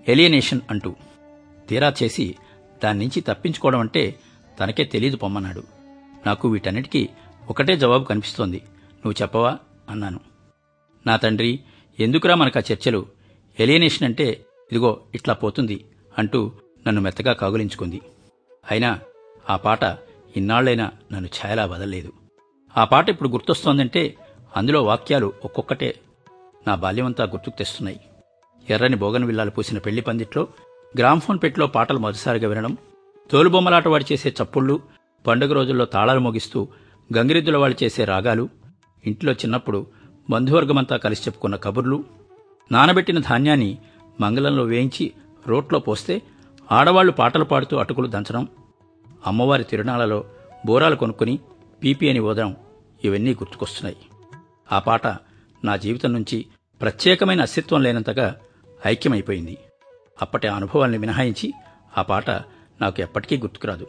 ఎలియనేషన్ 0.07 0.61
అంటూ. 0.69 0.95
తీరా 1.69 1.93
చేసి 2.03 2.35
దాని 2.83 2.99
నుంచి 2.99 3.21
తప్పించుకోవడం 3.21 3.79
అంటే 3.79 4.15
తనకే 4.59 4.83
తెలీదు 4.83 5.17
పొమ్మన్నాడు. 5.17 5.63
నాకు 6.25 6.47
వీటన్నిటికీ 6.47 7.09
ఒకటే 7.49 7.77
జవాబు 7.77 8.03
కనిపిస్తోంది. 8.03 8.61
నువ్వు 8.91 9.13
చెప్పవా? 9.21 9.57
అన్నాను. 9.89 10.19
నా 11.07 11.17
తండ్రి 11.17 11.59
ఎందుకురా 11.99 12.35
మనకు 12.35 12.59
ఆ 12.59 12.61
చర్చలు? 12.71 13.05
ఎలియనేషన్ 13.59 14.03
అంటే 14.03 14.29
ఇదిగో 14.71 15.01
ఇట్లా 15.15 15.33
పోతుంది 15.33 15.85
అంటూ 16.17 16.51
నన్ను 16.87 17.01
మెత్తగా 17.01 17.33
కాగులించుకుంది. 17.33 18.01
అయినా 18.71 18.99
ఆ 19.49 19.55
పాట 19.55 19.83
ఇన్నాళ్ళైనా 20.37 20.91
నన్ను 21.11 21.29
ఛాయలా 21.29 21.65
వదలలేదు. 21.65 22.13
ఆ 22.77 22.85
పాట 22.85 23.09
ఇప్పుడు 23.09 23.29
గుర్తొస్తోందంటే 23.29 24.15
అందులో 24.58 24.84
వాక్యాలు 24.84 25.34
ఒక్కొక్కటే 25.46 25.89
నా 26.67 26.75
బాల్యమంతా 26.75 27.24
గుర్తుకు 27.24 27.58
తెస్తున్నాయి. 27.58 28.00
ఎర్రని 28.70 28.96
బోగన్విల్లాలు 28.96 29.51
పూసిన 29.51 29.77
పెళ్ళి 29.77 30.01
పందిట్లో 30.01 30.48
గ్రామ్ఫోన్ 30.98 31.39
పెట్టిలో 31.43 31.67
పాటలు 31.67 32.00
మొదటిసారిగా 32.00 32.48
వినడం 32.50 32.74
తోలుబొమ్మలాట 33.31 33.88
వాడి 33.88 34.05
చేసే 34.12 34.29
చప్పుళ్ళు 34.29 34.75
పండుగ 35.27 35.53
రోజుల్లో 35.53 35.86
తాళాలు 35.86 36.20
మోగిస్తూ 36.20 36.60
గంగిరెద్దుల 37.17 37.58
వాళ్ళు 37.58 37.77
చేసే 37.84 38.05
రాగాలు 38.05 38.50
ఇంట్లో 39.05 39.31
చిన్నప్పుడు 39.31 39.79
బంధువర్గమంతా 40.29 40.98
కలిసి 40.98 41.22
చెప్పుకున్న 41.22 41.55
కబుర్లు 41.55 41.98
నానబెట్టిన 42.72 43.20
ధాన్యాన్ని 43.20 43.72
మంగళంలో 44.22 44.63
వేయించి 44.63 45.05
రోట్లో 45.48 45.79
పోస్తే 45.79 46.15
ఆడవాళ్ళు 46.72 47.12
పాటలు 47.12 47.43
పాడుతూ 47.43 47.77
అటుకులు 47.77 48.08
దంచడం 48.08 48.43
అమ్మవారి 49.27 49.63
తిరునాళ్ళలో 49.63 50.20
బోరాలు 50.65 50.96
కొనుక్కుని 50.96 51.36
పీపీ 51.84 52.10
అని 52.10 52.20
ఓదడం 52.20 52.51
ఇవన్నీ 53.03 53.31
గుర్తుకొస్తున్నాయి. 53.34 53.98
ఆ 54.71 54.79
పాట 54.79 55.07
నా 55.65 55.75
జీవితం 55.75 56.13
నుంచి 56.13 56.45
ప్రత్యేకమైన 56.81 57.41
అస్తిత్వం 57.41 57.81
లేనంతగా 57.81 58.35
ఐక్యమైపోయింది. 58.87 59.57
అప్పటి 60.21 60.47
ఆ 60.47 60.55
అనుభవాల్ని 60.55 60.97
మినహాయించి 60.97 61.53
ఆ 61.97 62.01
పాట 62.01 62.29
నాకు 62.81 63.01
ఎప్పటికీ 63.01 63.37
గుర్తుకురాదు. 63.37 63.87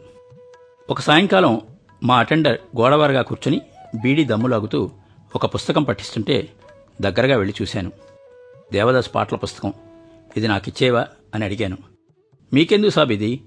ఒక 0.89 0.99
సాయంకాలం 0.99 1.61
మా 2.03 2.19
అటెండర్ 2.19 2.57
గోడవారగా 2.79 3.21
కూర్చుని 3.21 3.61
బీడీ 4.03 4.23
దమ్ములాగుతూ 4.23 4.91
ఒక 5.35 5.45
పుస్తకం 5.45 5.83
పఠిస్తుంటే 5.83 6.49
దగ్గరగా 7.01 7.37
వెళ్ళి 7.37 7.55
చూశాను. 7.61 7.91
దేవదాస్ 8.73 9.15
పాటల 9.15 9.37
పుస్తకం. 9.37 9.73
ఇది 10.37 10.47
నాకిచ్చేవా 10.47 11.07
అని 11.35 11.45
అడిగాను. 11.45 11.77
మీకెందుకు 12.53 12.91
సాబ్ 12.91 13.11
ఇది? 13.11 13.43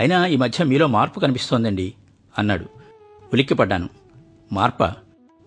అయినా 0.00 0.26
ఈ 0.26 0.36
మధ్య 0.36 0.64
మీలో 0.64 0.86
మార్పు 0.86 1.20
కనిపిస్తోందండి 1.20 1.94
అన్నాడు. 2.38 2.64
ఉలిక్కిపడ్డాను. 3.32 3.88
మార్ప? 4.52 4.82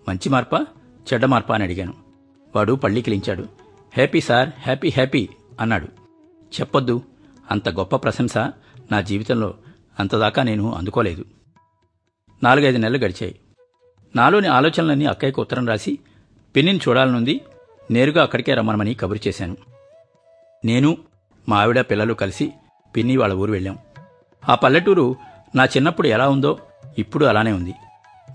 మంచి 0.08 0.28
మార్పా? 0.28 0.66
చెడ్డ 1.12 1.24
మార్పా 1.24 1.54
అని 1.54 1.64
అడిగాను. 1.64 1.94
వాడు 2.56 2.72
పళ్ళికిలించాడు 2.72 3.42
హ్యాపీ 3.94 4.20
సార్ 4.20 4.48
హ్యాపీ 4.60 4.88
హ్యాపీ 4.88 5.28
అన్నాడు. 5.60 5.86
చెప్పొద్దు. 6.60 7.02
అంత 7.50 7.68
గొప్ప 7.68 7.96
ప్రశంస 7.96 8.38
నా 8.92 9.00
జీవితంలో 9.00 9.54
అంతదాకా 10.00 10.42
నేను 10.42 10.74
అందుకోలేదు. 10.74 11.24
నాలుగైదు 12.42 12.78
నెలలు 12.78 12.98
గడిచాయి. 12.98 13.40
నాలోని 14.16 14.48
ఆలోచనలన్నీ 14.48 15.04
అక్కయ్యకు 15.04 15.40
ఉత్తరం 15.40 15.68
రాసి 15.68 15.98
పిన్నిని 16.56 16.80
చూడాలనుంది. 16.88 17.40
నేరుగా 17.90 18.22
అక్కడికే 18.22 18.54
రమ్మనమని 18.54 18.94
కబురు 18.94 19.28
చేశాను. 19.28 19.56
నేను 20.64 20.98
మా 21.48 21.62
ఆవిడ 21.62 21.80
పిల్లలు 21.80 22.14
కలిసి 22.14 22.52
పిన్ని 22.96 23.16
వాళ్ళ 23.16 23.34
ఊరు 23.34 23.52
వెళ్ళాం. 23.52 23.78
ఆ 24.48 24.54
పల్లెటూరు 24.54 25.16
నా 25.54 25.64
చిన్నప్పుడు 25.64 26.06
ఎలా 26.06 26.28
ఉందో 26.28 26.58
ఇప్పుడు 26.98 27.24
అలానే 27.24 27.52
ఉంది. 27.52 27.74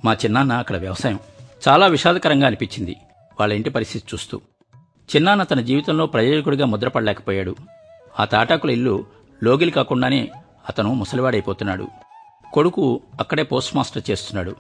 మా 0.06 0.14
చిన్నాన్న 0.14 0.54
అక్కడ 0.54 0.78
వ్యవసాయం. 0.78 1.20
చాలా 1.68 1.88
విషాదకరంగా 1.88 2.48
అనిపించింది 2.48 2.96
వాళ్ళ 3.40 3.54
ఇంటి 3.54 3.70
పరిస్థితి 3.70 4.06
చూస్తూ. 4.14 4.42
చిన్నాన్న 5.16 5.44
తన 5.44 5.60
జీవితంలో 5.60 6.06
ప్రయోజకుడిగా 6.06 6.66
ముద్రపడలేకపోయాడు. 6.66 7.56
ఆ 8.20 8.26
తాటాకుల 8.26 8.70
ఇల్లు 8.70 9.06
లోగిలి 9.44 9.72
కాకుండానే 9.72 10.32
అతను 10.70 10.94
ముసలివాడైపోతున్నాడు. 10.94 11.88
కొడుకు 12.54 13.02
అక్కడే 13.20 13.44
పోస్ట్ 13.44 13.76
మాస్టర్ 13.76 14.12
చేస్తున్నాడు. 14.12 14.56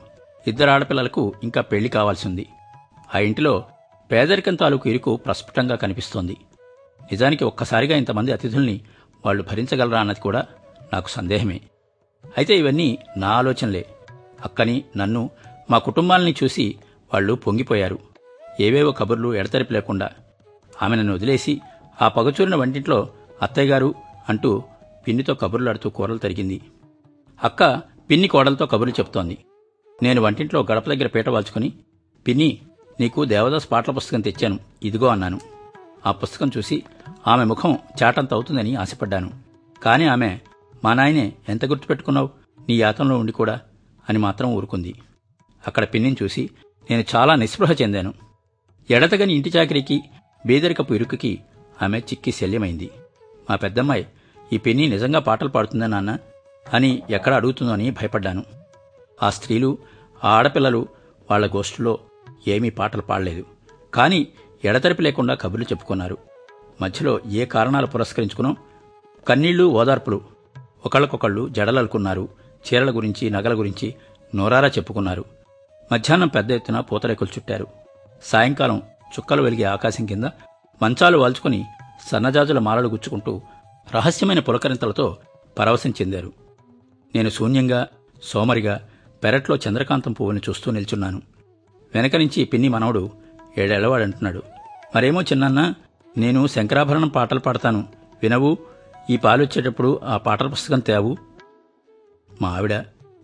ఇద్దరు 0.48 0.70
ఆడపిల్లలకు 0.70 1.34
ఇంకా 1.44 1.62
పెళ్ళి 1.62 1.90
కావాల్సింది. 1.90 2.48
ఆ 3.16 3.18
ఇంటిలో 3.18 3.64
పేదరికం 4.12 4.56
తాలూకు 4.56 4.90
ఇరుకు 4.90 5.16
ప్రస్ఫుటంగా 5.16 5.76
కనిపిస్తోంది. 5.76 6.38
నిజానికి 7.04 7.44
ఒక్కసారిగా 7.44 7.98
ఇంతమంది 7.98 8.32
అతిథుల్ని 8.32 8.82
వాళ్ళు 9.26 9.44
భరించగలరా 9.44 10.00
అన్నది 10.00 10.22
కూడా 10.22 10.46
నాకు 10.94 11.10
సందేహమే. 11.10 11.62
అయితే 12.38 12.58
ఇవన్నీ 12.58 12.98
నా 13.18 13.28
ఆలోచనలే. 13.28 13.86
అక్కని 14.46 14.84
నన్ను 14.98 15.30
మా 15.72 15.78
కుటుంబాలని 15.78 16.36
చూసి 16.44 16.76
వాళ్ళు 17.14 17.34
పొంగిపోయారు. 17.34 18.00
ఏవేవో 18.60 18.92
కబుర్లు 18.92 19.34
ఎడతెరిపి 19.34 19.74
లేకుండా 19.74 20.10
ఆమె 20.82 20.96
నన్ను 20.96 21.14
వదిలేసి 21.14 21.62
ఆ 22.02 22.08
పగచూరిన 22.08 22.56
వంటింట్లో 22.56 23.10
అత్తయ్యగారు 23.42 23.96
అంటూ 24.30 24.64
పిన్నితో 25.08 25.34
కబుర్లాడుతూ 25.34 25.90
కూరలు 25.90 26.18
తరిగింది. 26.18 26.62
అక్క 27.44 27.82
పిన్ని 28.10 28.28
కోడలతో 28.28 28.66
కబుర్లు 28.66 28.94
చెప్తోంది. 28.94 29.38
నేను 30.04 30.22
వంటింట్లో 30.22 30.66
గడప 30.72 30.90
దగ్గర 30.90 31.08
పీట 31.08 31.30
వాల్చుకుని 31.30 31.74
పిన్ని 32.28 32.58
నీకు 33.00 33.26
దేవదాస్ 33.26 33.72
పాటల 33.72 33.94
పుస్తకం 33.94 34.22
తెచ్చాను. 34.22 34.60
ఇదిగో 34.84 35.08
అన్నాను. 35.08 35.40
ఆ 36.06 36.12
పుస్తకం 36.12 36.52
చూసి 36.58 36.84
ఆమె 37.28 37.44
ముఖం 37.44 37.80
చాటంత 38.04 38.34
అవుతుందని 38.34 38.76
ఆశపడ్డాను. 38.76 39.32
కాని 39.84 40.06
ఆమె 40.06 40.40
మా 40.84 40.94
నాయనే 40.94 41.34
ఎంత 41.50 41.66
గుర్తుపెట్టుకున్నావు? 41.66 42.30
నీ 42.70 42.76
యాతంలో 42.76 43.18
ఉండి 43.18 43.32
కూడా 43.32 43.60
అని 44.10 44.18
మాత్రం 44.18 44.54
ఊరుకుంది. 44.54 44.96
అక్కడ 45.68 45.84
పిన్నిని 45.84 46.16
చూసి 46.24 46.50
నేను 46.92 47.04
చాలా 47.16 47.36
నిస్పృహ 47.36 47.72
చెందాను. 47.72 48.14
ఎడతగని 48.90 49.34
ఇంటి 49.34 49.50
చాకరీకి 49.58 50.02
బీదరికపు 50.46 50.94
ఇరుకుకి 50.94 51.40
ఆమె 51.82 52.00
చిక్కి 52.00 52.32
శల్యమైంది. 52.32 52.90
మా 53.50 53.56
పెద్దమ్మాయి 53.56 54.08
ఈ 54.54 54.58
పెన్ని 54.58 54.90
నిజంగా 54.90 55.20
పాటలు 55.20 55.48
పాడుతుందా 55.48 55.88
నాన్న 55.88 56.18
అని 56.74 57.04
ఎక్కడ 57.10 57.34
అడుగుతుందో 57.34 57.72
అని 57.72 57.92
భయపడ్డాను. 57.92 58.44
ఆ 59.24 59.30
స్త్రీలు 59.30 59.78
ఆ 60.24 60.30
ఆడపిల్లలు 60.30 60.88
వాళ్ళ 61.32 61.48
గోష్ఠిలో 61.48 62.00
ఏమీ 62.48 62.70
పాటలు 62.70 63.02
పాడలేదు. 63.02 63.46
కానీ 63.94 64.28
ఎడతెరిపి 64.66 65.04
లేకుండా 65.04 65.36
కబుర్లు 65.36 65.66
చెప్పుకున్నారు. 65.66 66.18
మధ్యలో 66.82 67.20
ఏ 67.32 67.46
కారణాలు 67.46 67.86
పురస్కరించుకునో 67.86 68.56
కన్నీళ్ళు 69.28 69.64
ఓదార్పులు. 69.64 70.22
ఒకళ్ళకొకళ్ళు 70.86 71.50
జడలనుకున్నారు 71.50 72.30
చీరల 72.68 72.96
గురించి 72.96 73.30
నగల 73.30 73.60
గురించి 73.60 73.96
నోరారా 74.36 74.68
చెప్పుకున్నారు. 74.68 75.26
మధ్యాహ్నం 75.92 76.28
పెద్ద 76.28 76.52
ఎత్తున 76.52 76.80
పూతరేకులు 76.80 77.30
చుట్టారు. 77.30 77.68
సాయంకాలం 78.24 78.78
చుక్కలు 79.14 79.44
వెలిగే 79.44 79.64
ఆకాశం 79.64 80.06
కింద 80.06 80.24
మంచాలు 80.84 81.18
వాల్చుకుని 81.18 81.66
సన్నజాజుల 82.12 82.60
మాలలు 82.60 82.88
గుచ్చుకుంటూ 82.88 83.42
రహస్యమైన 83.96 84.40
పులకరింతలతో 84.40 85.18
పరవశం 85.60 85.90
చెందారు. 85.90 86.34
నేను 87.16 87.30
శూన్యంగా 87.30 87.88
సోమరిగా 88.24 88.88
పెరట్లో 89.24 89.56
చంద్రకాంతం 89.56 90.12
పువ్వుని 90.12 90.42
చూస్తూ 90.50 90.72
నిల్చున్నాను. 90.72 91.22
వెనక 91.96 92.16
నుంచి 92.16 92.44
పిన్ని 92.44 92.70
మనవడు 92.70 93.10
ఏడేళ్ళవాడంటున్నాడు. 93.58 94.44
మరేమో 94.96 95.22
చిన్నన్న 95.22 95.74
నేను 96.18 96.48
శంకరాభరణం 96.48 97.08
పాటలు 97.08 97.40
పాడతాను. 97.40 97.88
వినవు 98.24 98.58
ఈ 99.10 99.18
పాలొచ్చేటప్పుడు 99.18 100.00
ఆ 100.04 100.18
పాటల 100.18 100.48
పుస్తకం 100.48 100.80
తేవు. 100.80 101.18
మా 102.42 102.50
ఆవిడ 102.50 102.74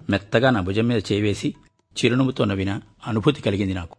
మెత్తగా 0.09 0.49
నా 0.49 0.61
భుజం 0.61 0.87
మీద 0.87 1.01
చేవేసి 1.11 1.55
చిరునవ్వుతో 1.97 2.45
నవ్విన 2.45 2.81
అనుభూతి 3.07 3.41
కలిగింది 3.41 3.73
నాకు. 3.73 3.97